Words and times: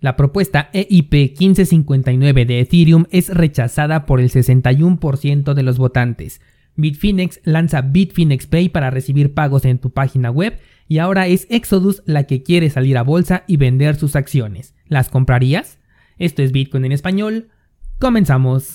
La 0.00 0.16
propuesta 0.16 0.70
EIP 0.72 1.12
1559 1.12 2.44
de 2.44 2.60
Ethereum 2.60 3.06
es 3.10 3.28
rechazada 3.30 4.06
por 4.06 4.20
el 4.20 4.30
61% 4.30 5.54
de 5.54 5.62
los 5.62 5.78
votantes. 5.78 6.40
Bitfinex 6.76 7.40
lanza 7.42 7.80
Bitfinex 7.80 8.46
Pay 8.46 8.68
para 8.68 8.90
recibir 8.90 9.34
pagos 9.34 9.64
en 9.64 9.78
tu 9.78 9.90
página 9.90 10.30
web 10.30 10.58
y 10.86 10.98
ahora 10.98 11.26
es 11.26 11.48
Exodus 11.50 12.02
la 12.06 12.24
que 12.24 12.44
quiere 12.44 12.70
salir 12.70 12.96
a 12.96 13.02
bolsa 13.02 13.42
y 13.48 13.56
vender 13.56 13.96
sus 13.96 14.14
acciones. 14.14 14.74
¿Las 14.86 15.08
comprarías? 15.08 15.78
Esto 16.18 16.42
es 16.42 16.52
Bitcoin 16.52 16.84
en 16.84 16.92
español. 16.92 17.48
Comenzamos. 17.98 18.74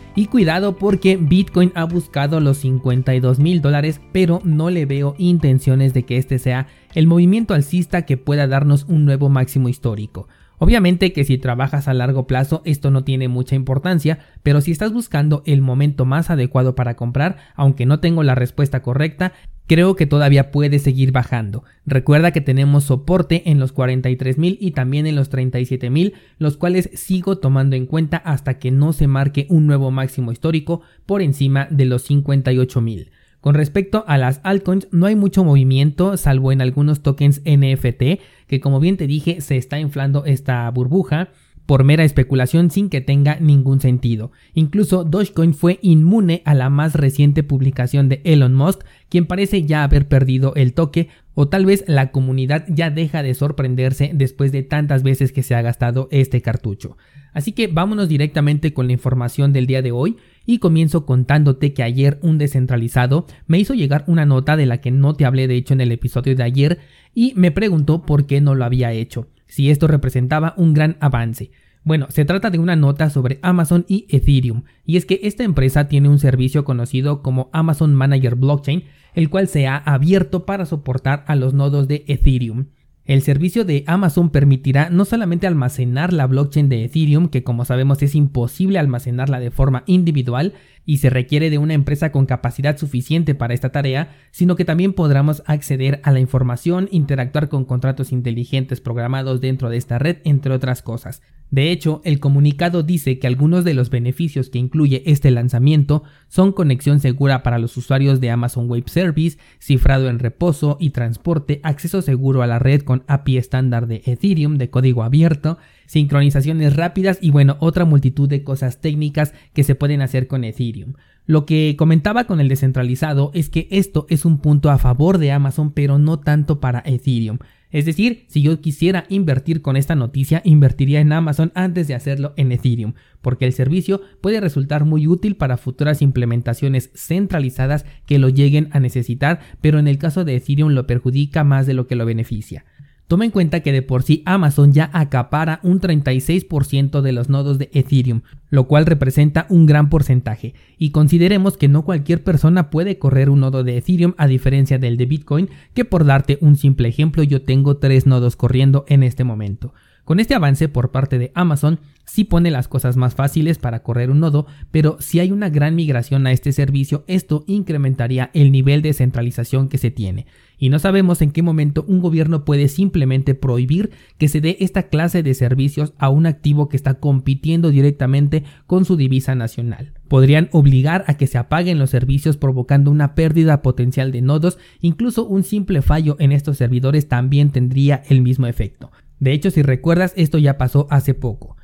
y 0.15 0.27
cuidado 0.27 0.75
porque 0.75 1.17
Bitcoin 1.17 1.71
ha 1.75 1.85
buscado 1.85 2.39
los 2.39 2.57
52 2.57 3.39
mil 3.39 3.61
dólares, 3.61 4.01
pero 4.11 4.41
no 4.43 4.69
le 4.69 4.85
veo 4.85 5.15
intenciones 5.17 5.93
de 5.93 6.03
que 6.03 6.17
este 6.17 6.39
sea 6.39 6.67
el 6.93 7.07
movimiento 7.07 7.53
alcista 7.53 8.05
que 8.05 8.17
pueda 8.17 8.47
darnos 8.47 8.85
un 8.89 9.05
nuevo 9.05 9.29
máximo 9.29 9.69
histórico. 9.69 10.27
Obviamente 10.63 11.11
que 11.11 11.23
si 11.23 11.39
trabajas 11.39 11.87
a 11.87 11.93
largo 11.95 12.27
plazo 12.27 12.61
esto 12.65 12.91
no 12.91 13.03
tiene 13.03 13.27
mucha 13.27 13.55
importancia, 13.55 14.19
pero 14.43 14.61
si 14.61 14.71
estás 14.71 14.93
buscando 14.93 15.41
el 15.47 15.59
momento 15.59 16.05
más 16.05 16.29
adecuado 16.29 16.75
para 16.75 16.95
comprar, 16.95 17.37
aunque 17.55 17.87
no 17.87 17.99
tengo 17.99 18.21
la 18.21 18.35
respuesta 18.35 18.83
correcta, 18.83 19.33
creo 19.65 19.95
que 19.95 20.05
todavía 20.05 20.51
puede 20.51 20.77
seguir 20.77 21.11
bajando. 21.11 21.63
Recuerda 21.87 22.29
que 22.29 22.41
tenemos 22.41 22.83
soporte 22.83 23.49
en 23.49 23.59
los 23.59 23.73
43.000 23.73 24.55
y 24.59 24.69
también 24.69 25.07
en 25.07 25.15
los 25.15 25.31
37.000, 25.31 26.13
los 26.37 26.57
cuales 26.57 26.91
sigo 26.93 27.39
tomando 27.39 27.75
en 27.75 27.87
cuenta 27.87 28.17
hasta 28.17 28.59
que 28.59 28.69
no 28.69 28.93
se 28.93 29.07
marque 29.07 29.47
un 29.49 29.65
nuevo 29.65 29.89
máximo 29.89 30.31
histórico 30.31 30.81
por 31.07 31.23
encima 31.23 31.69
de 31.71 31.85
los 31.85 32.07
58.000. 32.07 33.09
Con 33.41 33.55
respecto 33.55 34.05
a 34.07 34.19
las 34.19 34.39
altcoins, 34.43 34.87
no 34.91 35.07
hay 35.07 35.15
mucho 35.15 35.43
movimiento, 35.43 36.15
salvo 36.15 36.51
en 36.51 36.61
algunos 36.61 37.01
tokens 37.01 37.41
NFT, 37.43 38.21
que 38.47 38.59
como 38.61 38.79
bien 38.79 38.97
te 38.97 39.07
dije, 39.07 39.41
se 39.41 39.57
está 39.57 39.79
inflando 39.79 40.25
esta 40.25 40.69
burbuja 40.69 41.29
por 41.65 41.83
mera 41.83 42.03
especulación 42.03 42.69
sin 42.69 42.89
que 42.89 43.01
tenga 43.01 43.39
ningún 43.39 43.79
sentido. 43.79 44.31
Incluso 44.53 45.03
Dogecoin 45.05 45.53
fue 45.53 45.79
inmune 45.81 46.41
a 46.45 46.53
la 46.53 46.69
más 46.69 46.95
reciente 46.95 47.41
publicación 47.43 48.09
de 48.09 48.21
Elon 48.25 48.53
Musk, 48.53 48.83
quien 49.09 49.25
parece 49.25 49.63
ya 49.63 49.83
haber 49.83 50.07
perdido 50.07 50.53
el 50.55 50.73
toque, 50.73 51.09
o 51.33 51.47
tal 51.47 51.65
vez 51.65 51.83
la 51.87 52.11
comunidad 52.11 52.65
ya 52.67 52.89
deja 52.89 53.23
de 53.23 53.33
sorprenderse 53.33 54.11
después 54.13 54.51
de 54.51 54.63
tantas 54.63 55.01
veces 55.01 55.31
que 55.31 55.43
se 55.43 55.55
ha 55.55 55.61
gastado 55.61 56.09
este 56.11 56.41
cartucho. 56.41 56.97
Así 57.33 57.53
que 57.53 57.67
vámonos 57.67 58.09
directamente 58.09 58.73
con 58.73 58.87
la 58.87 58.93
información 58.93 59.53
del 59.53 59.65
día 59.65 59.81
de 59.81 59.91
hoy 59.91 60.17
y 60.45 60.59
comienzo 60.59 61.05
contándote 61.05 61.73
que 61.73 61.83
ayer 61.83 62.19
un 62.21 62.37
descentralizado 62.37 63.25
me 63.47 63.59
hizo 63.59 63.73
llegar 63.73 64.03
una 64.07 64.25
nota 64.25 64.57
de 64.57 64.65
la 64.65 64.81
que 64.81 64.91
no 64.91 65.13
te 65.13 65.25
hablé 65.25 65.47
de 65.47 65.55
hecho 65.55 65.73
en 65.73 65.81
el 65.81 65.91
episodio 65.91 66.35
de 66.35 66.43
ayer 66.43 66.79
y 67.13 67.33
me 67.35 67.51
preguntó 67.51 68.03
por 68.03 68.25
qué 68.25 68.41
no 68.41 68.55
lo 68.55 68.65
había 68.65 68.91
hecho, 68.91 69.27
si 69.45 69.69
esto 69.69 69.87
representaba 69.87 70.53
un 70.57 70.73
gran 70.73 70.97
avance. 70.99 71.51
Bueno, 71.83 72.07
se 72.09 72.25
trata 72.25 72.51
de 72.51 72.59
una 72.59 72.75
nota 72.75 73.09
sobre 73.09 73.39
Amazon 73.41 73.85
y 73.87 74.05
Ethereum, 74.09 74.63
y 74.85 74.97
es 74.97 75.05
que 75.05 75.19
esta 75.23 75.43
empresa 75.43 75.87
tiene 75.87 76.09
un 76.09 76.19
servicio 76.19 76.63
conocido 76.63 77.23
como 77.23 77.49
Amazon 77.53 77.95
Manager 77.95 78.35
Blockchain, 78.35 78.83
el 79.15 79.29
cual 79.29 79.47
se 79.47 79.67
ha 79.67 79.77
abierto 79.77 80.45
para 80.45 80.65
soportar 80.65 81.23
a 81.27 81.35
los 81.35 81.53
nodos 81.53 81.87
de 81.87 82.05
Ethereum. 82.07 82.67
El 83.03 83.23
servicio 83.23 83.65
de 83.65 83.83
Amazon 83.87 84.29
permitirá 84.29 84.89
no 84.89 85.05
solamente 85.05 85.47
almacenar 85.47 86.13
la 86.13 86.27
blockchain 86.27 86.69
de 86.69 86.85
Ethereum, 86.85 87.29
que 87.29 87.43
como 87.43 87.65
sabemos 87.65 88.01
es 88.03 88.13
imposible 88.13 88.77
almacenarla 88.77 89.39
de 89.39 89.51
forma 89.51 89.83
individual 89.87 90.53
y 90.85 90.97
se 90.97 91.09
requiere 91.09 91.49
de 91.49 91.57
una 91.57 91.73
empresa 91.73 92.11
con 92.11 92.25
capacidad 92.25 92.77
suficiente 92.77 93.35
para 93.35 93.53
esta 93.53 93.71
tarea, 93.71 94.15
sino 94.31 94.55
que 94.55 94.65
también 94.65 94.93
podremos 94.93 95.43
acceder 95.45 96.01
a 96.03 96.11
la 96.11 96.19
información, 96.19 96.89
interactuar 96.91 97.49
con 97.49 97.65
contratos 97.65 98.11
inteligentes 98.11 98.81
programados 98.81 99.41
dentro 99.41 99.69
de 99.69 99.77
esta 99.77 99.99
red, 99.99 100.17
entre 100.23 100.53
otras 100.53 100.81
cosas. 100.81 101.21
De 101.51 101.69
hecho, 101.69 102.01
el 102.05 102.21
comunicado 102.21 102.81
dice 102.81 103.19
que 103.19 103.27
algunos 103.27 103.65
de 103.65 103.73
los 103.73 103.89
beneficios 103.89 104.49
que 104.49 104.57
incluye 104.57 105.03
este 105.05 105.31
lanzamiento 105.31 106.03
son 106.29 106.53
conexión 106.53 107.01
segura 107.01 107.43
para 107.43 107.59
los 107.59 107.75
usuarios 107.75 108.21
de 108.21 108.31
Amazon 108.31 108.69
Web 108.69 108.87
Service, 108.87 109.37
cifrado 109.59 110.07
en 110.09 110.19
reposo 110.19 110.77
y 110.79 110.91
transporte, 110.91 111.59
acceso 111.63 112.01
seguro 112.01 112.41
a 112.41 112.47
la 112.47 112.57
red 112.57 112.83
con 112.83 113.03
API 113.07 113.37
estándar 113.37 113.87
de 113.87 114.01
Ethereum 114.05 114.57
de 114.57 114.69
código 114.69 115.03
abierto, 115.03 115.57
sincronizaciones 115.91 116.77
rápidas 116.77 117.17
y 117.19 117.31
bueno, 117.31 117.57
otra 117.59 117.83
multitud 117.83 118.29
de 118.29 118.45
cosas 118.45 118.79
técnicas 118.79 119.33
que 119.51 119.65
se 119.65 119.75
pueden 119.75 120.01
hacer 120.01 120.27
con 120.27 120.45
Ethereum. 120.45 120.93
Lo 121.25 121.45
que 121.45 121.75
comentaba 121.77 122.23
con 122.23 122.39
el 122.39 122.47
descentralizado 122.47 123.29
es 123.33 123.49
que 123.49 123.67
esto 123.71 124.05
es 124.09 124.23
un 124.23 124.37
punto 124.37 124.69
a 124.69 124.77
favor 124.77 125.17
de 125.17 125.33
Amazon 125.33 125.73
pero 125.73 125.99
no 125.99 126.17
tanto 126.17 126.61
para 126.61 126.81
Ethereum. 126.85 127.39
Es 127.71 127.83
decir, 127.83 128.23
si 128.29 128.41
yo 128.41 128.61
quisiera 128.61 129.03
invertir 129.09 129.61
con 129.61 129.75
esta 129.75 129.95
noticia, 129.95 130.41
invertiría 130.45 131.01
en 131.01 131.11
Amazon 131.11 131.51
antes 131.55 131.89
de 131.89 131.95
hacerlo 131.95 132.33
en 132.37 132.53
Ethereum, 132.53 132.93
porque 133.21 133.45
el 133.45 133.51
servicio 133.51 134.01
puede 134.21 134.39
resultar 134.39 134.85
muy 134.85 135.07
útil 135.07 135.35
para 135.35 135.57
futuras 135.57 136.01
implementaciones 136.01 136.89
centralizadas 136.95 137.85
que 138.05 138.17
lo 138.17 138.29
lleguen 138.29 138.69
a 138.71 138.79
necesitar, 138.79 139.41
pero 139.59 139.77
en 139.77 139.89
el 139.89 139.97
caso 139.97 140.23
de 140.23 140.37
Ethereum 140.37 140.71
lo 140.71 140.87
perjudica 140.87 141.43
más 141.43 141.67
de 141.67 141.73
lo 141.73 141.85
que 141.85 141.97
lo 141.97 142.05
beneficia. 142.05 142.63
Toma 143.11 143.25
en 143.25 143.31
cuenta 143.31 143.59
que 143.59 143.73
de 143.73 143.81
por 143.81 144.03
sí 144.03 144.23
Amazon 144.25 144.71
ya 144.71 144.89
acapara 144.93 145.59
un 145.63 145.81
36% 145.81 147.01
de 147.01 147.11
los 147.11 147.27
nodos 147.27 147.57
de 147.57 147.69
Ethereum, 147.73 148.21
lo 148.49 148.69
cual 148.69 148.85
representa 148.85 149.47
un 149.49 149.65
gran 149.65 149.89
porcentaje, 149.89 150.53
y 150.77 150.91
consideremos 150.91 151.57
que 151.57 151.67
no 151.67 151.83
cualquier 151.83 152.23
persona 152.23 152.69
puede 152.69 152.99
correr 152.99 153.29
un 153.29 153.41
nodo 153.41 153.65
de 153.65 153.75
Ethereum 153.75 154.13
a 154.15 154.27
diferencia 154.27 154.79
del 154.79 154.95
de 154.95 155.07
Bitcoin, 155.07 155.49
que 155.73 155.83
por 155.83 156.05
darte 156.05 156.37
un 156.39 156.55
simple 156.55 156.87
ejemplo 156.87 157.21
yo 157.21 157.41
tengo 157.41 157.75
tres 157.75 158.07
nodos 158.07 158.37
corriendo 158.37 158.85
en 158.87 159.03
este 159.03 159.25
momento. 159.25 159.73
Con 160.11 160.19
este 160.19 160.35
avance 160.35 160.67
por 160.67 160.91
parte 160.91 161.17
de 161.19 161.31
Amazon, 161.35 161.79
sí 162.03 162.25
pone 162.25 162.51
las 162.51 162.67
cosas 162.67 162.97
más 162.97 163.15
fáciles 163.15 163.57
para 163.57 163.81
correr 163.81 164.11
un 164.11 164.19
nodo, 164.19 164.45
pero 164.69 164.97
si 164.99 165.21
hay 165.21 165.31
una 165.31 165.49
gran 165.49 165.73
migración 165.73 166.27
a 166.27 166.33
este 166.33 166.51
servicio, 166.51 167.05
esto 167.07 167.45
incrementaría 167.47 168.29
el 168.33 168.51
nivel 168.51 168.81
de 168.81 168.91
centralización 168.91 169.69
que 169.69 169.77
se 169.77 169.89
tiene. 169.89 170.25
Y 170.57 170.67
no 170.67 170.79
sabemos 170.79 171.21
en 171.21 171.31
qué 171.31 171.41
momento 171.41 171.85
un 171.87 172.01
gobierno 172.01 172.43
puede 172.43 172.67
simplemente 172.67 173.35
prohibir 173.35 173.91
que 174.17 174.27
se 174.27 174.41
dé 174.41 174.57
esta 174.59 174.89
clase 174.89 175.23
de 175.23 175.33
servicios 175.33 175.93
a 175.97 176.09
un 176.09 176.25
activo 176.25 176.67
que 176.67 176.75
está 176.75 176.95
compitiendo 176.95 177.69
directamente 177.69 178.43
con 178.67 178.83
su 178.83 178.97
divisa 178.97 179.33
nacional. 179.33 179.93
Podrían 180.09 180.49
obligar 180.51 181.05
a 181.07 181.13
que 181.13 181.25
se 181.25 181.37
apaguen 181.37 181.79
los 181.79 181.89
servicios 181.89 182.35
provocando 182.35 182.91
una 182.91 183.15
pérdida 183.15 183.61
potencial 183.61 184.11
de 184.11 184.21
nodos, 184.21 184.59
incluso 184.81 185.25
un 185.25 185.43
simple 185.43 185.81
fallo 185.81 186.17
en 186.19 186.33
estos 186.33 186.57
servidores 186.57 187.07
también 187.07 187.51
tendría 187.51 188.03
el 188.09 188.19
mismo 188.19 188.45
efecto. 188.45 188.91
De 189.21 189.33
hecho, 189.33 189.51
si 189.51 189.61
recuerdas, 189.61 190.13
esto 190.17 190.39
ya 190.39 190.57
pasó 190.57 190.87
hace 190.89 191.13
poco. 191.13 191.55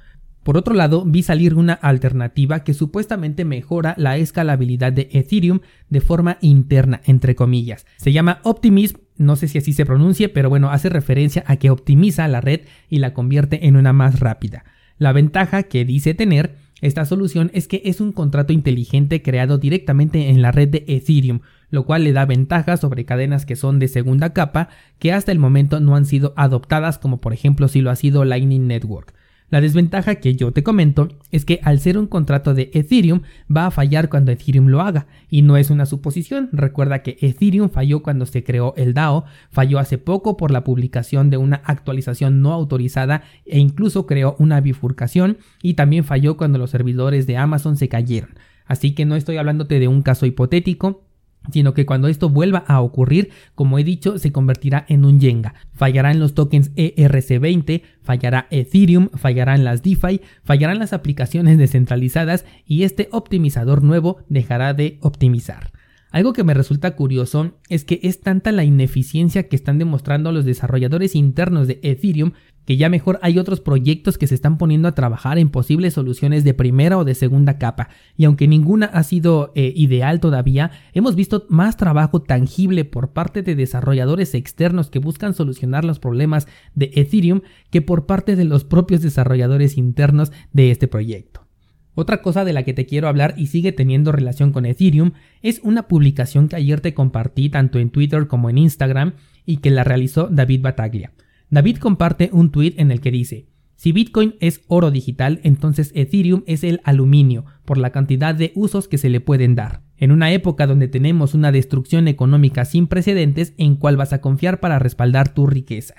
Por 0.44 0.57
otro 0.57 0.75
lado, 0.75 1.03
vi 1.06 1.23
salir 1.23 1.56
una 1.56 1.73
alternativa 1.73 2.63
que 2.63 2.75
supuestamente 2.75 3.45
mejora 3.45 3.95
la 3.97 4.16
escalabilidad 4.16 4.94
de 4.94 5.09
Ethereum 5.12 5.62
de 5.90 6.00
forma 6.00 6.38
interna, 6.40 7.01
entre 7.06 7.34
comillas. 7.35 7.88
Se 7.97 8.12
llama 8.12 8.41
Optimism, 8.44 8.99
no 9.17 9.35
sé 9.35 9.47
si 9.47 9.58
así 9.58 9.73
se 9.73 9.87
pronuncie, 9.87 10.29
pero 10.29 10.49
bueno, 10.49 10.70
hace 10.70 10.90
referencia 10.90 11.43
a 11.47 11.55
que 11.55 11.72
optimiza 11.72 12.28
la 12.28 12.41
red 12.41 12.61
y 12.90 12.99
la 12.99 13.16
convierte 13.16 13.66
en 13.66 13.76
una 13.76 13.91
más 13.91 14.20
rápida. 14.20 14.64
La 14.99 15.11
ventaja 15.11 15.64
que 15.64 15.84
dice 15.84 16.14
tener 16.14 16.55
esta 16.82 17.06
solución 17.06 17.50
es 17.53 17.68
que 17.68 17.82
es 17.85 18.02
un 18.02 18.12
contrato 18.12 18.53
inteligente 18.53 19.22
creado 19.22 19.58
directamente 19.58 20.29
en 20.29 20.41
la 20.41 20.52
red 20.52 20.70
de 20.70 20.85
Ethereum, 20.88 21.40
lo 21.70 21.85
cual 21.85 22.03
le 22.03 22.14
da 22.14 22.26
ventajas 22.26 22.82
sobre 22.82 23.06
cadenas 23.06 23.46
que 23.46 23.56
son 23.56 23.79
de 23.79 23.88
segunda 23.88 24.34
capa 24.34 24.70
que 25.00 25.12
hasta 25.12 25.32
el 25.32 25.40
momento 25.40 25.79
no 25.79 25.96
han 25.96 26.06
sido 26.06 26.34
adoptadas 26.38 27.00
como 27.00 27.20
por 27.20 27.34
ejemplo 27.34 27.68
si 27.68 27.82
lo 27.82 27.90
ha 27.90 27.96
sido 27.96 28.26
Lightning 28.26 28.68
Network. 28.68 29.14
La 29.49 29.61
desventaja 29.61 30.16
que 30.16 30.35
yo 30.35 30.52
te 30.52 30.61
comento 30.61 31.08
es 31.32 31.46
que 31.46 31.61
al 31.64 31.79
ser 31.79 31.97
un 31.97 32.08
contrato 32.08 32.53
de 32.53 32.70
Ethereum 32.73 33.22
va 33.55 33.67
a 33.67 33.72
fallar 33.72 34.09
cuando 34.09 34.34
Ethereum 34.34 34.67
lo 34.67 34.82
haga 34.82 35.08
y 35.29 35.41
no 35.41 35.55
es 35.55 35.70
una 35.70 35.85
suposición. 35.85 36.49
Recuerda 36.52 37.02
que 37.02 37.17
Ethereum 37.22 37.70
falló 37.70 38.03
cuando 38.03 38.26
se 38.26 38.44
creó 38.44 38.73
el 38.76 38.94
DAO, 38.94 39.23
falló 39.49 39.79
hace 39.79 39.97
poco 39.97 40.35
por 40.35 40.52
la 40.52 40.66
publicación 40.66 41.29
de 41.29 41.38
una 41.38 41.61
actualización 41.64 42.41
no 42.41 42.52
autorizada 42.52 43.23
e 43.46 43.58
incluso 43.58 44.05
creó 44.05 44.35
una 44.38 44.59
bifurcación 44.59 45.38
y 45.61 45.76
también 45.76 46.03
falló 46.03 46.35
cuando 46.35 46.58
los 46.58 46.72
servidores 46.72 47.26
de 47.26 47.38
Amazon 47.38 47.78
se 47.78 47.88
cayeron. 47.88 48.32
Así 48.66 48.94
que 48.96 49.05
no 49.05 49.16
estoy 49.16 49.38
hablándote 49.38 49.79
de 49.79 49.88
un 49.88 50.02
caso 50.02 50.26
hipotético, 50.26 51.07
sino 51.52 51.73
que 51.73 51.85
cuando 51.85 52.08
esto 52.08 52.29
vuelva 52.29 52.59
a 52.67 52.82
ocurrir, 52.82 53.29
como 53.55 53.79
he 53.79 53.84
dicho, 53.84 54.17
se 54.20 54.32
convertirá 54.32 54.85
en 54.88 55.05
un 55.05 55.20
Jenga. 55.20 55.55
Fallarán 55.73 56.20
los 56.20 56.34
tokens 56.34 56.73
ERC20, 56.76 57.82
fallará 58.02 58.47
Ethereum, 58.52 59.09
fallarán 59.14 59.64
las 59.64 59.84
DeFi, 59.84 60.22
fallarán 60.44 60.79
las 60.79 60.94
aplicaciones 60.94 61.58
descentralizadas 61.58 62.46
y 62.66 62.84
este 62.84 63.09
optimizador 63.11 63.84
nuevo 63.84 64.17
dejará 64.29 64.73
de 64.73 64.97
optimizar. 65.02 65.72
Algo 66.11 66.34
que 66.34 66.44
me 66.44 66.53
resulta 66.53 66.96
curioso 66.96 67.58
es 67.70 67.84
que 67.84 67.99
es 68.03 68.22
tanta 68.22 68.52
la 68.52 68.64
ineficiencia 68.64 69.47
que 69.49 69.55
están 69.55 69.78
demostrando 69.78 70.32
los 70.32 70.46
desarrolladores 70.46 71.16
internos 71.16 71.67
de 71.67 71.79
Ethereum 71.84 72.32
que 72.67 72.75
ya 72.75 72.90
mejor 72.90 73.17
hay 73.22 73.40
otros 73.40 73.61
proyectos 73.61 74.17
que 74.17 74.28
se 74.28 74.35
están 74.35 74.58
poniendo 74.58 74.90
a 74.90 74.93
trabajar 74.93 75.40
en 75.40 75.47
posibles 75.47 75.93
soluciones 75.93 76.43
de 76.43 76.53
primera 76.53 76.97
o 76.97 77.05
de 77.05 77.16
segunda 77.16 77.58
capa. 77.58 77.87
Y 78.17 78.25
aunque 78.25 78.46
ninguna 78.46 78.87
ha 78.87 79.03
sido 79.03 79.53
eh, 79.55 79.72
ideal 79.73 80.19
todavía, 80.19 80.72
hemos 80.91 81.16
visto 81.16 81.46
más 81.47 81.78
trabajo 81.78 82.22
tangible 82.22 82.84
por 82.84 83.14
parte 83.14 83.41
de 83.41 83.55
desarrolladores 83.55 84.34
externos 84.34 84.90
que 84.90 84.99
buscan 84.99 85.34
solucionar 85.34 85.85
los 85.85 85.99
problemas 85.99 86.46
de 86.75 86.91
Ethereum 86.96 87.40
que 87.69 87.81
por 87.81 88.05
parte 88.05 88.35
de 88.35 88.43
los 88.43 88.66
propios 88.66 89.02
desarrolladores 89.02 89.78
internos 89.78 90.34
de 90.52 90.70
este 90.70 90.90
proyecto. 90.90 91.47
Otra 91.96 92.22
cosa 92.22 92.43
de 92.43 92.52
la 92.52 92.63
que 92.63 92.73
te 92.73 92.85
quiero 92.85 93.08
hablar 93.08 93.34
y 93.37 93.47
sigue 93.47 93.72
teniendo 93.72 94.11
relación 94.11 94.52
con 94.52 94.66
Ethereum 94.66 95.13
es 95.41 95.61
una 95.63 95.87
publicación 95.87 96.49
que 96.49 96.58
ayer 96.58 96.81
te 96.81 96.93
compartí 96.93 97.49
tanto 97.49 97.79
en 97.79 97.91
Twitter 97.91 98.28
como 98.28 98.49
en 98.49 98.58
Instagram 98.58 99.13
y 99.46 99.58
que 99.58 99.72
la 99.72 99.85
realizó 99.85 100.28
David 100.29 100.63
Bataglia. 100.63 101.13
David 101.49 101.78
comparte 101.78 102.29
un 102.34 102.52
tweet 102.52 102.73
en 102.78 102.91
el 102.91 102.99
que 102.99 103.09
dice, 103.09 103.47
si 103.78 103.94
Bitcoin 103.94 104.35
es 104.41 104.64
oro 104.67 104.91
digital, 104.91 105.40
entonces 105.44 105.91
Ethereum 105.96 106.44
es 106.46 106.66
el 106.66 106.82
aluminio, 106.84 107.46
por 107.64 107.78
la 107.78 107.91
cantidad 107.91 108.35
de 108.35 108.52
usos 108.55 108.88
que 108.88 108.97
se 108.97 109.09
le 109.09 109.22
pueden 109.22 109.55
dar. 109.55 109.82
En 109.97 110.11
una 110.11 110.32
época 110.32 110.67
donde 110.67 110.90
tenemos 110.90 111.34
una 111.34 111.53
destrucción 111.53 112.08
económica 112.08 112.66
sin 112.66 112.88
precedentes, 112.88 113.53
¿en 113.58 113.76
cuál 113.76 113.96
vas 113.96 114.11
a 114.11 114.20
confiar 114.20 114.59
para 114.59 114.78
respaldar 114.78 115.34
tu 115.34 115.47
riqueza? 115.47 115.96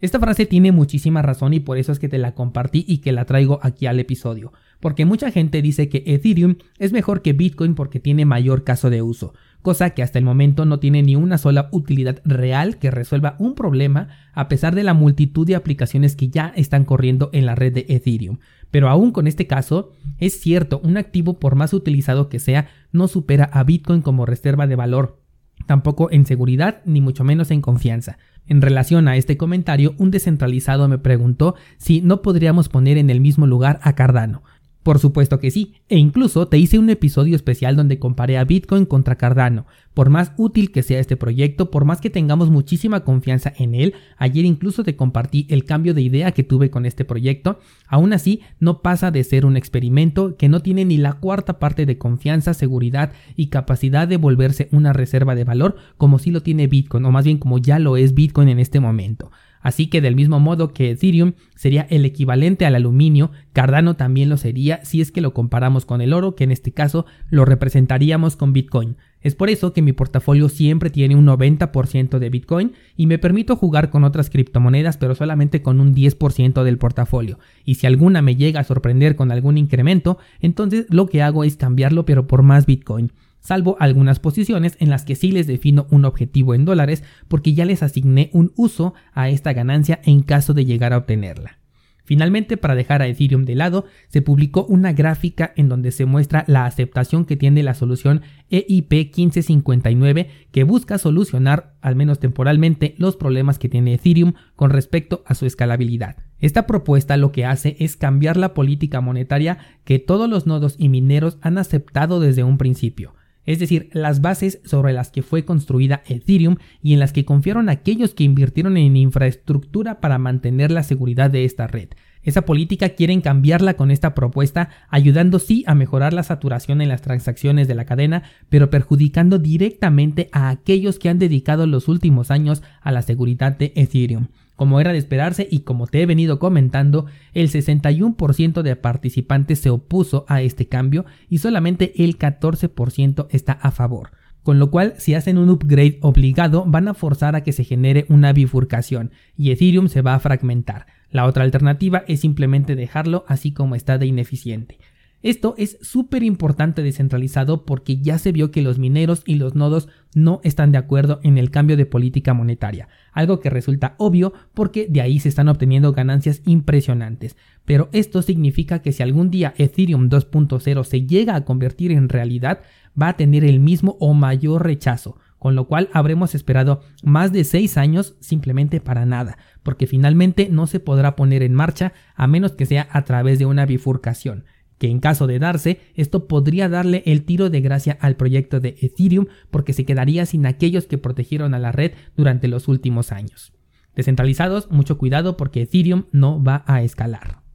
Esta 0.00 0.18
frase 0.18 0.46
tiene 0.46 0.72
muchísima 0.72 1.20
razón 1.20 1.52
y 1.52 1.60
por 1.60 1.76
eso 1.76 1.92
es 1.92 1.98
que 1.98 2.08
te 2.08 2.18
la 2.18 2.34
compartí 2.34 2.84
y 2.88 2.98
que 2.98 3.12
la 3.12 3.24
traigo 3.24 3.58
aquí 3.62 3.86
al 3.86 4.00
episodio 4.00 4.52
porque 4.80 5.04
mucha 5.04 5.30
gente 5.30 5.62
dice 5.62 5.88
que 5.88 6.02
Ethereum 6.06 6.56
es 6.78 6.92
mejor 6.92 7.22
que 7.22 7.32
Bitcoin 7.32 7.74
porque 7.74 8.00
tiene 8.00 8.24
mayor 8.24 8.64
caso 8.64 8.90
de 8.90 9.02
uso, 9.02 9.34
cosa 9.66 9.90
que 9.90 10.04
hasta 10.04 10.20
el 10.20 10.24
momento 10.24 10.64
no 10.64 10.78
tiene 10.78 11.02
ni 11.02 11.16
una 11.16 11.38
sola 11.38 11.68
utilidad 11.72 12.20
real 12.24 12.78
que 12.78 12.92
resuelva 12.92 13.34
un 13.40 13.56
problema 13.56 14.06
a 14.32 14.46
pesar 14.46 14.76
de 14.76 14.84
la 14.84 14.94
multitud 14.94 15.44
de 15.44 15.56
aplicaciones 15.56 16.14
que 16.14 16.28
ya 16.28 16.52
están 16.54 16.84
corriendo 16.84 17.30
en 17.32 17.46
la 17.46 17.56
red 17.56 17.72
de 17.72 17.84
Ethereum. 17.88 18.38
Pero 18.70 18.88
aún 18.88 19.10
con 19.10 19.26
este 19.26 19.48
caso, 19.48 19.90
es 20.18 20.38
cierto, 20.38 20.80
un 20.84 20.96
activo 20.96 21.40
por 21.40 21.56
más 21.56 21.74
utilizado 21.74 22.28
que 22.28 22.38
sea, 22.38 22.68
no 22.92 23.08
supera 23.08 23.46
a 23.46 23.64
Bitcoin 23.64 24.02
como 24.02 24.24
reserva 24.24 24.68
de 24.68 24.76
valor, 24.76 25.20
tampoco 25.66 26.12
en 26.12 26.26
seguridad 26.26 26.80
ni 26.84 27.00
mucho 27.00 27.24
menos 27.24 27.50
en 27.50 27.60
confianza. 27.60 28.18
En 28.46 28.62
relación 28.62 29.08
a 29.08 29.16
este 29.16 29.36
comentario, 29.36 29.96
un 29.98 30.12
descentralizado 30.12 30.86
me 30.86 30.98
preguntó 30.98 31.56
si 31.76 32.02
no 32.02 32.22
podríamos 32.22 32.68
poner 32.68 32.98
en 32.98 33.10
el 33.10 33.20
mismo 33.20 33.48
lugar 33.48 33.80
a 33.82 33.96
Cardano. 33.96 34.44
Por 34.86 35.00
supuesto 35.00 35.40
que 35.40 35.50
sí, 35.50 35.74
e 35.88 35.98
incluso 35.98 36.46
te 36.46 36.58
hice 36.58 36.78
un 36.78 36.88
episodio 36.90 37.34
especial 37.34 37.74
donde 37.74 37.98
comparé 37.98 38.38
a 38.38 38.44
Bitcoin 38.44 38.86
contra 38.86 39.16
Cardano. 39.16 39.66
Por 39.94 40.10
más 40.10 40.30
útil 40.36 40.70
que 40.70 40.84
sea 40.84 41.00
este 41.00 41.16
proyecto, 41.16 41.72
por 41.72 41.84
más 41.84 42.00
que 42.00 42.08
tengamos 42.08 42.50
muchísima 42.50 43.00
confianza 43.00 43.52
en 43.58 43.74
él, 43.74 43.94
ayer 44.16 44.44
incluso 44.44 44.84
te 44.84 44.94
compartí 44.94 45.44
el 45.50 45.64
cambio 45.64 45.92
de 45.92 46.02
idea 46.02 46.30
que 46.30 46.44
tuve 46.44 46.70
con 46.70 46.86
este 46.86 47.04
proyecto, 47.04 47.58
aún 47.88 48.12
así 48.12 48.42
no 48.60 48.80
pasa 48.80 49.10
de 49.10 49.24
ser 49.24 49.44
un 49.44 49.56
experimento 49.56 50.36
que 50.36 50.48
no 50.48 50.60
tiene 50.60 50.84
ni 50.84 50.98
la 50.98 51.14
cuarta 51.14 51.58
parte 51.58 51.84
de 51.84 51.98
confianza, 51.98 52.54
seguridad 52.54 53.10
y 53.34 53.48
capacidad 53.48 54.06
de 54.06 54.18
volverse 54.18 54.68
una 54.70 54.92
reserva 54.92 55.34
de 55.34 55.42
valor 55.42 55.74
como 55.96 56.20
si 56.20 56.30
lo 56.30 56.44
tiene 56.44 56.68
Bitcoin, 56.68 57.06
o 57.06 57.10
más 57.10 57.24
bien 57.24 57.38
como 57.38 57.58
ya 57.58 57.80
lo 57.80 57.96
es 57.96 58.14
Bitcoin 58.14 58.50
en 58.50 58.60
este 58.60 58.78
momento. 58.78 59.32
Así 59.66 59.88
que 59.88 60.00
del 60.00 60.14
mismo 60.14 60.38
modo 60.38 60.72
que 60.72 60.92
Ethereum 60.92 61.32
sería 61.56 61.88
el 61.90 62.04
equivalente 62.04 62.66
al 62.66 62.76
aluminio, 62.76 63.32
Cardano 63.52 63.96
también 63.96 64.28
lo 64.28 64.36
sería 64.36 64.84
si 64.84 65.00
es 65.00 65.10
que 65.10 65.20
lo 65.20 65.34
comparamos 65.34 65.84
con 65.84 66.00
el 66.00 66.12
oro, 66.12 66.36
que 66.36 66.44
en 66.44 66.52
este 66.52 66.70
caso 66.70 67.04
lo 67.30 67.44
representaríamos 67.44 68.36
con 68.36 68.52
Bitcoin. 68.52 68.96
Es 69.20 69.34
por 69.34 69.50
eso 69.50 69.72
que 69.72 69.82
mi 69.82 69.92
portafolio 69.92 70.48
siempre 70.48 70.88
tiene 70.88 71.16
un 71.16 71.26
90% 71.26 72.20
de 72.20 72.30
Bitcoin 72.30 72.74
y 72.96 73.08
me 73.08 73.18
permito 73.18 73.56
jugar 73.56 73.90
con 73.90 74.04
otras 74.04 74.30
criptomonedas 74.30 74.98
pero 74.98 75.16
solamente 75.16 75.62
con 75.62 75.80
un 75.80 75.96
10% 75.96 76.62
del 76.62 76.78
portafolio. 76.78 77.40
Y 77.64 77.74
si 77.74 77.88
alguna 77.88 78.22
me 78.22 78.36
llega 78.36 78.60
a 78.60 78.64
sorprender 78.64 79.16
con 79.16 79.32
algún 79.32 79.58
incremento, 79.58 80.16
entonces 80.38 80.86
lo 80.90 81.08
que 81.08 81.22
hago 81.24 81.42
es 81.42 81.56
cambiarlo 81.56 82.06
pero 82.06 82.28
por 82.28 82.44
más 82.44 82.66
Bitcoin 82.66 83.10
salvo 83.46 83.76
algunas 83.78 84.18
posiciones 84.18 84.76
en 84.80 84.90
las 84.90 85.04
que 85.04 85.14
sí 85.14 85.30
les 85.30 85.46
defino 85.46 85.86
un 85.90 86.04
objetivo 86.04 86.54
en 86.54 86.64
dólares 86.64 87.04
porque 87.28 87.54
ya 87.54 87.64
les 87.64 87.82
asigné 87.82 88.28
un 88.32 88.52
uso 88.56 88.94
a 89.12 89.28
esta 89.28 89.52
ganancia 89.52 90.00
en 90.04 90.22
caso 90.22 90.52
de 90.52 90.64
llegar 90.64 90.92
a 90.92 90.98
obtenerla. 90.98 91.58
Finalmente, 92.06 92.56
para 92.56 92.76
dejar 92.76 93.02
a 93.02 93.08
Ethereum 93.08 93.44
de 93.44 93.56
lado, 93.56 93.84
se 94.08 94.22
publicó 94.22 94.64
una 94.66 94.92
gráfica 94.92 95.52
en 95.56 95.68
donde 95.68 95.90
se 95.90 96.06
muestra 96.06 96.44
la 96.46 96.64
aceptación 96.64 97.24
que 97.24 97.36
tiene 97.36 97.64
la 97.64 97.74
solución 97.74 98.22
EIP 98.48 98.92
1559 98.92 100.30
que 100.52 100.62
busca 100.62 100.98
solucionar, 100.98 101.74
al 101.80 101.96
menos 101.96 102.20
temporalmente, 102.20 102.94
los 102.98 103.16
problemas 103.16 103.58
que 103.58 103.68
tiene 103.68 103.94
Ethereum 103.94 104.34
con 104.54 104.70
respecto 104.70 105.24
a 105.26 105.34
su 105.34 105.46
escalabilidad. 105.46 106.16
Esta 106.38 106.64
propuesta 106.66 107.16
lo 107.16 107.32
que 107.32 107.44
hace 107.44 107.76
es 107.80 107.96
cambiar 107.96 108.36
la 108.36 108.54
política 108.54 109.00
monetaria 109.00 109.58
que 109.84 109.98
todos 109.98 110.30
los 110.30 110.46
nodos 110.46 110.76
y 110.78 110.88
mineros 110.88 111.38
han 111.40 111.58
aceptado 111.58 112.20
desde 112.20 112.44
un 112.44 112.56
principio 112.56 113.14
es 113.46 113.58
decir, 113.58 113.88
las 113.92 114.20
bases 114.20 114.60
sobre 114.64 114.92
las 114.92 115.10
que 115.10 115.22
fue 115.22 115.44
construida 115.44 116.02
Ethereum 116.06 116.56
y 116.82 116.92
en 116.92 117.00
las 117.00 117.12
que 117.12 117.24
confiaron 117.24 117.68
aquellos 117.68 118.12
que 118.12 118.24
invirtieron 118.24 118.76
en 118.76 118.96
infraestructura 118.96 120.00
para 120.00 120.18
mantener 120.18 120.70
la 120.70 120.82
seguridad 120.82 121.30
de 121.30 121.44
esta 121.44 121.66
red. 121.66 121.88
Esa 122.26 122.42
política 122.42 122.88
quieren 122.88 123.20
cambiarla 123.20 123.74
con 123.74 123.92
esta 123.92 124.12
propuesta, 124.12 124.70
ayudando 124.88 125.38
sí 125.38 125.62
a 125.68 125.76
mejorar 125.76 126.12
la 126.12 126.24
saturación 126.24 126.80
en 126.80 126.88
las 126.88 127.00
transacciones 127.00 127.68
de 127.68 127.76
la 127.76 127.84
cadena, 127.84 128.24
pero 128.48 128.68
perjudicando 128.68 129.38
directamente 129.38 130.28
a 130.32 130.50
aquellos 130.50 130.98
que 130.98 131.08
han 131.08 131.20
dedicado 131.20 131.68
los 131.68 131.86
últimos 131.86 132.32
años 132.32 132.64
a 132.82 132.90
la 132.90 133.02
seguridad 133.02 133.56
de 133.56 133.72
Ethereum. 133.76 134.26
Como 134.56 134.80
era 134.80 134.92
de 134.92 134.98
esperarse 134.98 135.46
y 135.50 135.60
como 135.60 135.86
te 135.86 136.02
he 136.02 136.06
venido 136.06 136.38
comentando, 136.38 137.06
el 137.34 137.50
61% 137.50 138.62
de 138.62 138.74
participantes 138.74 139.58
se 139.60 139.70
opuso 139.70 140.24
a 140.28 140.40
este 140.40 140.66
cambio 140.66 141.04
y 141.28 141.38
solamente 141.38 142.02
el 142.02 142.18
14% 142.18 143.26
está 143.30 143.52
a 143.52 143.70
favor. 143.70 144.10
Con 144.42 144.58
lo 144.58 144.70
cual, 144.70 144.94
si 144.96 145.14
hacen 145.14 145.38
un 145.38 145.50
upgrade 145.50 145.98
obligado, 146.02 146.64
van 146.66 146.88
a 146.88 146.94
forzar 146.94 147.36
a 147.36 147.42
que 147.42 147.52
se 147.52 147.64
genere 147.64 148.06
una 148.08 148.32
bifurcación 148.32 149.10
y 149.36 149.50
Ethereum 149.50 149.88
se 149.88 150.02
va 150.02 150.14
a 150.14 150.20
fragmentar. 150.20 150.86
La 151.10 151.26
otra 151.26 151.44
alternativa 151.44 152.04
es 152.06 152.20
simplemente 152.20 152.76
dejarlo 152.76 153.24
así 153.28 153.52
como 153.52 153.74
está 153.74 153.98
de 153.98 154.06
ineficiente. 154.06 154.78
Esto 155.26 155.56
es 155.58 155.76
súper 155.82 156.22
importante 156.22 156.84
descentralizado 156.84 157.64
porque 157.64 157.96
ya 157.96 158.16
se 158.16 158.30
vio 158.30 158.52
que 158.52 158.62
los 158.62 158.78
mineros 158.78 159.24
y 159.26 159.34
los 159.34 159.56
nodos 159.56 159.88
no 160.14 160.40
están 160.44 160.70
de 160.70 160.78
acuerdo 160.78 161.18
en 161.24 161.36
el 161.36 161.50
cambio 161.50 161.76
de 161.76 161.84
política 161.84 162.32
monetaria, 162.32 162.86
algo 163.10 163.40
que 163.40 163.50
resulta 163.50 163.96
obvio 163.98 164.32
porque 164.54 164.86
de 164.88 165.00
ahí 165.00 165.18
se 165.18 165.28
están 165.28 165.48
obteniendo 165.48 165.92
ganancias 165.92 166.42
impresionantes. 166.44 167.36
Pero 167.64 167.88
esto 167.90 168.22
significa 168.22 168.82
que 168.82 168.92
si 168.92 169.02
algún 169.02 169.32
día 169.32 169.52
Ethereum 169.58 170.08
2.0 170.08 170.84
se 170.84 171.06
llega 171.06 171.34
a 171.34 171.44
convertir 171.44 171.90
en 171.90 172.08
realidad, 172.08 172.60
va 172.96 173.08
a 173.08 173.16
tener 173.16 173.44
el 173.44 173.58
mismo 173.58 173.96
o 173.98 174.14
mayor 174.14 174.64
rechazo, 174.64 175.18
con 175.40 175.56
lo 175.56 175.66
cual 175.66 175.88
habremos 175.92 176.36
esperado 176.36 176.82
más 177.02 177.32
de 177.32 177.42
6 177.42 177.78
años 177.78 178.14
simplemente 178.20 178.80
para 178.80 179.04
nada, 179.06 179.38
porque 179.64 179.88
finalmente 179.88 180.48
no 180.52 180.68
se 180.68 180.78
podrá 180.78 181.16
poner 181.16 181.42
en 181.42 181.52
marcha 181.52 181.94
a 182.14 182.28
menos 182.28 182.52
que 182.52 182.64
sea 182.64 182.86
a 182.92 183.04
través 183.04 183.40
de 183.40 183.46
una 183.46 183.66
bifurcación 183.66 184.44
que 184.78 184.88
en 184.88 185.00
caso 185.00 185.26
de 185.26 185.38
darse, 185.38 185.80
esto 185.94 186.28
podría 186.28 186.68
darle 186.68 187.02
el 187.06 187.24
tiro 187.24 187.50
de 187.50 187.60
gracia 187.60 187.96
al 188.00 188.16
proyecto 188.16 188.60
de 188.60 188.76
Ethereum 188.80 189.26
porque 189.50 189.72
se 189.72 189.84
quedaría 189.84 190.26
sin 190.26 190.46
aquellos 190.46 190.86
que 190.86 190.98
protegieron 190.98 191.54
a 191.54 191.58
la 191.58 191.72
red 191.72 191.92
durante 192.16 192.48
los 192.48 192.68
últimos 192.68 193.12
años. 193.12 193.52
Descentralizados, 193.94 194.70
mucho 194.70 194.98
cuidado 194.98 195.36
porque 195.36 195.62
Ethereum 195.62 196.04
no 196.12 196.42
va 196.42 196.64
a 196.66 196.82
escalar. 196.82 197.46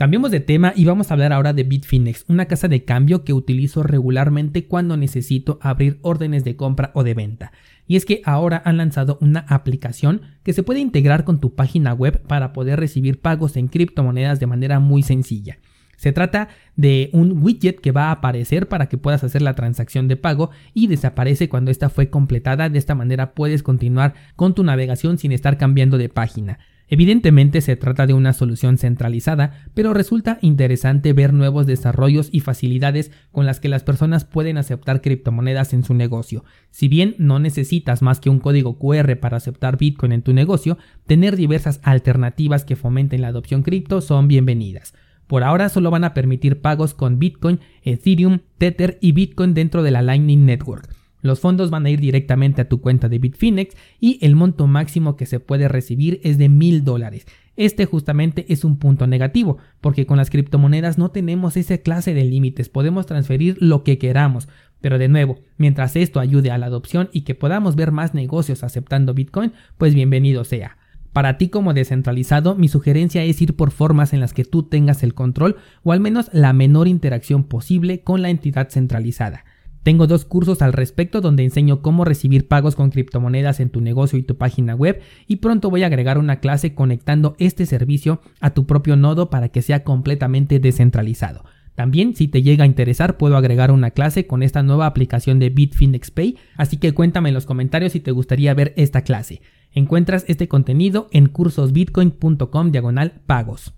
Cambiemos 0.00 0.30
de 0.30 0.40
tema 0.40 0.72
y 0.74 0.86
vamos 0.86 1.10
a 1.10 1.14
hablar 1.14 1.30
ahora 1.34 1.52
de 1.52 1.62
Bitfinex, 1.62 2.24
una 2.26 2.46
casa 2.46 2.68
de 2.68 2.86
cambio 2.86 3.22
que 3.22 3.34
utilizo 3.34 3.82
regularmente 3.82 4.66
cuando 4.66 4.96
necesito 4.96 5.58
abrir 5.60 5.98
órdenes 6.00 6.42
de 6.42 6.56
compra 6.56 6.90
o 6.94 7.04
de 7.04 7.12
venta. 7.12 7.52
Y 7.86 7.96
es 7.96 8.06
que 8.06 8.22
ahora 8.24 8.62
han 8.64 8.78
lanzado 8.78 9.18
una 9.20 9.40
aplicación 9.40 10.22
que 10.42 10.54
se 10.54 10.62
puede 10.62 10.80
integrar 10.80 11.24
con 11.24 11.38
tu 11.38 11.54
página 11.54 11.92
web 11.92 12.22
para 12.22 12.54
poder 12.54 12.80
recibir 12.80 13.20
pagos 13.20 13.58
en 13.58 13.68
criptomonedas 13.68 14.40
de 14.40 14.46
manera 14.46 14.80
muy 14.80 15.02
sencilla. 15.02 15.58
Se 16.00 16.12
trata 16.12 16.48
de 16.76 17.10
un 17.12 17.42
widget 17.42 17.78
que 17.78 17.92
va 17.92 18.04
a 18.04 18.12
aparecer 18.12 18.68
para 18.68 18.88
que 18.88 18.96
puedas 18.96 19.22
hacer 19.22 19.42
la 19.42 19.52
transacción 19.52 20.08
de 20.08 20.16
pago 20.16 20.48
y 20.72 20.86
desaparece 20.86 21.50
cuando 21.50 21.70
esta 21.70 21.90
fue 21.90 22.08
completada. 22.08 22.70
De 22.70 22.78
esta 22.78 22.94
manera 22.94 23.34
puedes 23.34 23.62
continuar 23.62 24.14
con 24.34 24.54
tu 24.54 24.64
navegación 24.64 25.18
sin 25.18 25.30
estar 25.32 25.58
cambiando 25.58 25.98
de 25.98 26.08
página. 26.08 26.58
Evidentemente 26.88 27.60
se 27.60 27.76
trata 27.76 28.06
de 28.06 28.14
una 28.14 28.32
solución 28.32 28.78
centralizada, 28.78 29.66
pero 29.74 29.92
resulta 29.92 30.38
interesante 30.40 31.12
ver 31.12 31.34
nuevos 31.34 31.66
desarrollos 31.66 32.30
y 32.32 32.40
facilidades 32.40 33.10
con 33.30 33.44
las 33.44 33.60
que 33.60 33.68
las 33.68 33.82
personas 33.82 34.24
pueden 34.24 34.56
aceptar 34.56 35.02
criptomonedas 35.02 35.74
en 35.74 35.84
su 35.84 35.92
negocio. 35.92 36.46
Si 36.70 36.88
bien 36.88 37.14
no 37.18 37.40
necesitas 37.40 38.00
más 38.00 38.20
que 38.20 38.30
un 38.30 38.40
código 38.40 38.78
QR 38.78 39.18
para 39.18 39.36
aceptar 39.36 39.76
Bitcoin 39.76 40.12
en 40.12 40.22
tu 40.22 40.32
negocio, 40.32 40.78
tener 41.04 41.36
diversas 41.36 41.78
alternativas 41.82 42.64
que 42.64 42.74
fomenten 42.74 43.20
la 43.20 43.28
adopción 43.28 43.62
cripto 43.62 44.00
son 44.00 44.28
bienvenidas. 44.28 44.94
Por 45.30 45.44
ahora 45.44 45.68
solo 45.68 45.92
van 45.92 46.02
a 46.02 46.12
permitir 46.12 46.60
pagos 46.60 46.92
con 46.92 47.20
Bitcoin, 47.20 47.60
Ethereum, 47.84 48.40
Tether 48.58 48.98
y 49.00 49.12
Bitcoin 49.12 49.54
dentro 49.54 49.84
de 49.84 49.92
la 49.92 50.02
Lightning 50.02 50.44
Network. 50.44 50.92
Los 51.22 51.38
fondos 51.38 51.70
van 51.70 51.86
a 51.86 51.90
ir 51.90 52.00
directamente 52.00 52.62
a 52.62 52.68
tu 52.68 52.80
cuenta 52.80 53.08
de 53.08 53.20
Bitfinex 53.20 53.76
y 54.00 54.18
el 54.22 54.34
monto 54.34 54.66
máximo 54.66 55.14
que 55.14 55.26
se 55.26 55.38
puede 55.38 55.68
recibir 55.68 56.20
es 56.24 56.36
de 56.36 56.48
mil 56.48 56.82
dólares. 56.82 57.26
Este 57.54 57.86
justamente 57.86 58.44
es 58.52 58.64
un 58.64 58.76
punto 58.76 59.06
negativo, 59.06 59.58
porque 59.80 60.04
con 60.04 60.16
las 60.16 60.30
criptomonedas 60.30 60.98
no 60.98 61.12
tenemos 61.12 61.56
esa 61.56 61.78
clase 61.78 62.12
de 62.12 62.24
límites, 62.24 62.68
podemos 62.68 63.06
transferir 63.06 63.56
lo 63.60 63.84
que 63.84 63.98
queramos. 63.98 64.48
Pero 64.80 64.98
de 64.98 65.06
nuevo, 65.06 65.38
mientras 65.58 65.94
esto 65.94 66.18
ayude 66.18 66.50
a 66.50 66.58
la 66.58 66.66
adopción 66.66 67.08
y 67.12 67.20
que 67.20 67.36
podamos 67.36 67.76
ver 67.76 67.92
más 67.92 68.14
negocios 68.14 68.64
aceptando 68.64 69.14
Bitcoin, 69.14 69.52
pues 69.78 69.94
bienvenido 69.94 70.42
sea. 70.42 70.79
Para 71.12 71.38
ti 71.38 71.48
como 71.48 71.74
descentralizado, 71.74 72.54
mi 72.54 72.68
sugerencia 72.68 73.24
es 73.24 73.42
ir 73.42 73.56
por 73.56 73.72
formas 73.72 74.12
en 74.12 74.20
las 74.20 74.32
que 74.32 74.44
tú 74.44 74.62
tengas 74.62 75.02
el 75.02 75.14
control 75.14 75.56
o 75.82 75.92
al 75.92 76.00
menos 76.00 76.30
la 76.32 76.52
menor 76.52 76.86
interacción 76.86 77.44
posible 77.44 78.02
con 78.02 78.22
la 78.22 78.30
entidad 78.30 78.68
centralizada. 78.70 79.44
Tengo 79.82 80.06
dos 80.06 80.24
cursos 80.24 80.60
al 80.60 80.72
respecto 80.74 81.20
donde 81.20 81.42
enseño 81.42 81.80
cómo 81.80 82.04
recibir 82.04 82.46
pagos 82.46 82.76
con 82.76 82.90
criptomonedas 82.90 83.60
en 83.60 83.70
tu 83.70 83.80
negocio 83.80 84.18
y 84.18 84.22
tu 84.22 84.36
página 84.36 84.74
web 84.74 85.00
y 85.26 85.36
pronto 85.36 85.70
voy 85.70 85.82
a 85.82 85.86
agregar 85.86 86.18
una 86.18 86.38
clase 86.40 86.74
conectando 86.74 87.34
este 87.38 87.64
servicio 87.64 88.20
a 88.40 88.50
tu 88.50 88.66
propio 88.66 88.96
nodo 88.96 89.30
para 89.30 89.48
que 89.48 89.62
sea 89.62 89.82
completamente 89.82 90.60
descentralizado. 90.60 91.44
También, 91.74 92.14
si 92.14 92.28
te 92.28 92.42
llega 92.42 92.64
a 92.64 92.66
interesar, 92.66 93.16
puedo 93.16 93.38
agregar 93.38 93.70
una 93.70 93.92
clase 93.92 94.26
con 94.26 94.42
esta 94.42 94.62
nueva 94.62 94.84
aplicación 94.84 95.38
de 95.38 95.48
Bitfinex 95.48 96.10
Pay, 96.10 96.36
así 96.56 96.76
que 96.76 96.92
cuéntame 96.92 97.30
en 97.30 97.34
los 97.34 97.46
comentarios 97.46 97.92
si 97.92 98.00
te 98.00 98.10
gustaría 98.10 98.52
ver 98.52 98.74
esta 98.76 99.00
clase. 99.00 99.40
Encuentras 99.72 100.24
este 100.28 100.48
contenido 100.48 101.08
en 101.12 101.26
cursosbitcoin.com 101.28 102.70
diagonal 102.70 103.20
pagos. 103.26 103.74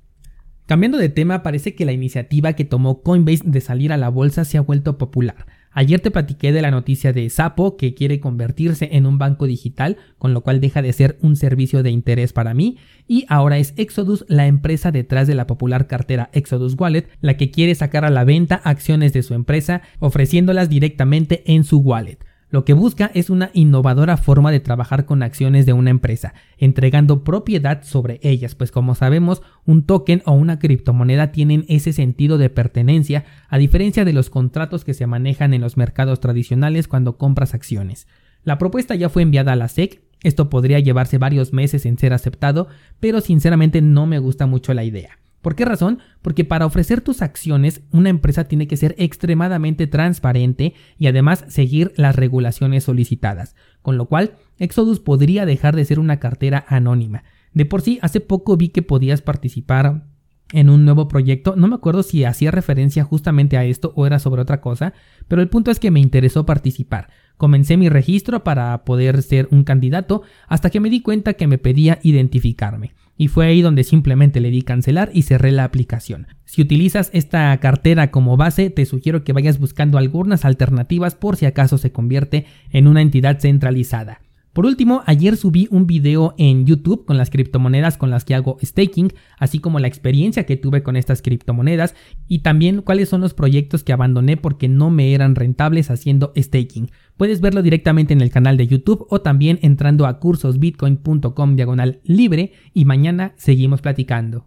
Cambiando 0.66 0.96
de 0.96 1.08
tema, 1.08 1.42
parece 1.42 1.74
que 1.74 1.84
la 1.84 1.92
iniciativa 1.92 2.54
que 2.54 2.64
tomó 2.64 3.02
Coinbase 3.02 3.42
de 3.44 3.60
salir 3.60 3.92
a 3.92 3.96
la 3.96 4.08
bolsa 4.08 4.44
se 4.44 4.58
ha 4.58 4.62
vuelto 4.62 4.96
popular. 4.96 5.46
Ayer 5.74 6.00
te 6.00 6.10
platiqué 6.10 6.52
de 6.52 6.62
la 6.62 6.70
noticia 6.70 7.12
de 7.12 7.28
Sapo 7.30 7.76
que 7.76 7.94
quiere 7.94 8.20
convertirse 8.20 8.90
en 8.92 9.06
un 9.06 9.18
banco 9.18 9.46
digital, 9.46 9.96
con 10.18 10.34
lo 10.34 10.42
cual 10.42 10.60
deja 10.60 10.82
de 10.82 10.92
ser 10.92 11.18
un 11.22 11.34
servicio 11.34 11.82
de 11.82 11.90
interés 11.90 12.32
para 12.32 12.52
mí, 12.52 12.76
y 13.08 13.24
ahora 13.28 13.58
es 13.58 13.72
Exodus 13.76 14.24
la 14.28 14.46
empresa 14.46 14.92
detrás 14.92 15.26
de 15.26 15.34
la 15.34 15.46
popular 15.46 15.86
cartera 15.86 16.30
Exodus 16.32 16.74
Wallet, 16.78 17.08
la 17.20 17.36
que 17.36 17.50
quiere 17.50 17.74
sacar 17.74 18.04
a 18.04 18.10
la 18.10 18.24
venta 18.24 18.56
acciones 18.56 19.12
de 19.12 19.22
su 19.22 19.34
empresa 19.34 19.82
ofreciéndolas 19.98 20.68
directamente 20.68 21.42
en 21.52 21.64
su 21.64 21.78
wallet. 21.78 22.18
Lo 22.52 22.66
que 22.66 22.74
busca 22.74 23.10
es 23.14 23.30
una 23.30 23.50
innovadora 23.54 24.18
forma 24.18 24.50
de 24.50 24.60
trabajar 24.60 25.06
con 25.06 25.22
acciones 25.22 25.64
de 25.64 25.72
una 25.72 25.88
empresa, 25.88 26.34
entregando 26.58 27.24
propiedad 27.24 27.82
sobre 27.82 28.20
ellas, 28.22 28.54
pues 28.54 28.70
como 28.70 28.94
sabemos, 28.94 29.40
un 29.64 29.84
token 29.86 30.22
o 30.26 30.32
una 30.32 30.58
criptomoneda 30.58 31.32
tienen 31.32 31.64
ese 31.68 31.94
sentido 31.94 32.36
de 32.36 32.50
pertenencia, 32.50 33.24
a 33.48 33.56
diferencia 33.56 34.04
de 34.04 34.12
los 34.12 34.28
contratos 34.28 34.84
que 34.84 34.92
se 34.92 35.06
manejan 35.06 35.54
en 35.54 35.62
los 35.62 35.78
mercados 35.78 36.20
tradicionales 36.20 36.88
cuando 36.88 37.16
compras 37.16 37.54
acciones. 37.54 38.06
La 38.44 38.58
propuesta 38.58 38.94
ya 38.96 39.08
fue 39.08 39.22
enviada 39.22 39.52
a 39.52 39.56
la 39.56 39.68
SEC, 39.68 40.02
esto 40.22 40.50
podría 40.50 40.78
llevarse 40.78 41.16
varios 41.16 41.54
meses 41.54 41.86
en 41.86 41.96
ser 41.96 42.12
aceptado, 42.12 42.68
pero 43.00 43.22
sinceramente 43.22 43.80
no 43.80 44.06
me 44.06 44.18
gusta 44.18 44.44
mucho 44.44 44.74
la 44.74 44.84
idea. 44.84 45.21
¿Por 45.42 45.56
qué 45.56 45.64
razón? 45.64 45.98
Porque 46.22 46.44
para 46.44 46.66
ofrecer 46.66 47.00
tus 47.00 47.20
acciones 47.20 47.82
una 47.90 48.08
empresa 48.08 48.44
tiene 48.44 48.68
que 48.68 48.76
ser 48.76 48.94
extremadamente 48.96 49.88
transparente 49.88 50.74
y 50.98 51.08
además 51.08 51.44
seguir 51.48 51.92
las 51.96 52.16
regulaciones 52.16 52.84
solicitadas, 52.84 53.56
con 53.82 53.98
lo 53.98 54.06
cual 54.06 54.36
Exodus 54.58 55.00
podría 55.00 55.44
dejar 55.44 55.74
de 55.74 55.84
ser 55.84 55.98
una 55.98 56.20
cartera 56.20 56.64
anónima. 56.68 57.24
De 57.52 57.66
por 57.66 57.82
sí, 57.82 57.98
hace 58.02 58.20
poco 58.20 58.56
vi 58.56 58.68
que 58.68 58.82
podías 58.82 59.20
participar 59.20 60.04
en 60.52 60.70
un 60.70 60.84
nuevo 60.84 61.08
proyecto. 61.08 61.54
No 61.56 61.66
me 61.66 61.74
acuerdo 61.74 62.02
si 62.02 62.24
hacía 62.24 62.50
referencia 62.50 63.04
justamente 63.04 63.56
a 63.56 63.64
esto 63.64 63.92
o 63.96 64.06
era 64.06 64.18
sobre 64.18 64.42
otra 64.42 64.60
cosa, 64.60 64.92
pero 65.26 65.42
el 65.42 65.48
punto 65.48 65.70
es 65.70 65.80
que 65.80 65.90
me 65.90 66.00
interesó 66.00 66.46
participar. 66.46 67.08
Comencé 67.36 67.76
mi 67.76 67.88
registro 67.88 68.44
para 68.44 68.84
poder 68.84 69.22
ser 69.22 69.48
un 69.50 69.64
candidato 69.64 70.22
hasta 70.46 70.70
que 70.70 70.80
me 70.80 70.90
di 70.90 71.00
cuenta 71.00 71.34
que 71.34 71.48
me 71.48 71.58
pedía 71.58 71.98
identificarme. 72.02 72.92
Y 73.16 73.28
fue 73.28 73.46
ahí 73.46 73.62
donde 73.62 73.84
simplemente 73.84 74.40
le 74.40 74.50
di 74.50 74.62
cancelar 74.62 75.10
y 75.12 75.22
cerré 75.22 75.52
la 75.52 75.64
aplicación. 75.64 76.26
Si 76.44 76.62
utilizas 76.62 77.10
esta 77.12 77.56
cartera 77.60 78.10
como 78.10 78.36
base, 78.36 78.70
te 78.70 78.84
sugiero 78.86 79.24
que 79.24 79.32
vayas 79.32 79.58
buscando 79.58 79.98
algunas 79.98 80.44
alternativas 80.44 81.14
por 81.14 81.36
si 81.36 81.46
acaso 81.46 81.78
se 81.78 81.92
convierte 81.92 82.46
en 82.70 82.86
una 82.86 83.02
entidad 83.02 83.38
centralizada. 83.40 84.20
Por 84.52 84.66
último, 84.66 85.02
ayer 85.06 85.38
subí 85.38 85.66
un 85.70 85.86
video 85.86 86.34
en 86.36 86.66
YouTube 86.66 87.06
con 87.06 87.16
las 87.16 87.30
criptomonedas 87.30 87.96
con 87.96 88.10
las 88.10 88.26
que 88.26 88.34
hago 88.34 88.58
staking, 88.62 89.14
así 89.38 89.60
como 89.60 89.78
la 89.78 89.88
experiencia 89.88 90.44
que 90.44 90.58
tuve 90.58 90.82
con 90.82 90.96
estas 90.96 91.22
criptomonedas 91.22 91.94
y 92.28 92.40
también 92.40 92.82
cuáles 92.82 93.08
son 93.08 93.22
los 93.22 93.32
proyectos 93.32 93.82
que 93.82 93.94
abandoné 93.94 94.36
porque 94.36 94.68
no 94.68 94.90
me 94.90 95.14
eran 95.14 95.36
rentables 95.36 95.90
haciendo 95.90 96.34
staking. 96.36 96.90
Puedes 97.16 97.40
verlo 97.40 97.62
directamente 97.62 98.12
en 98.12 98.20
el 98.20 98.30
canal 98.30 98.58
de 98.58 98.66
YouTube 98.66 99.06
o 99.08 99.22
también 99.22 99.58
entrando 99.62 100.06
a 100.06 100.18
cursosbitcoin.com 100.18 101.56
diagonal 101.56 102.00
libre 102.04 102.52
y 102.74 102.84
mañana 102.84 103.32
seguimos 103.36 103.80
platicando. 103.80 104.40